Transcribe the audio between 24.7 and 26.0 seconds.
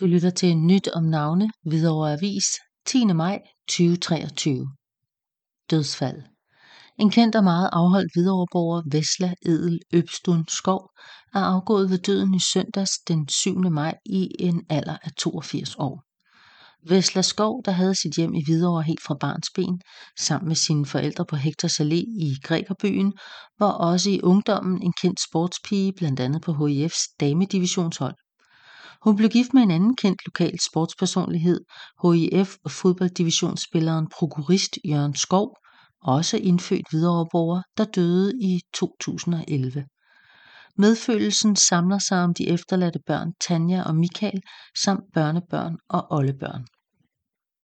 en kendt sportspige,